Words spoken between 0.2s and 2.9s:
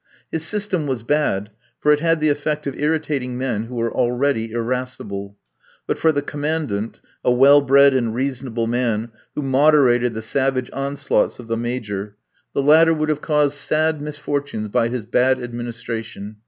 His system was bad, for it had the effect of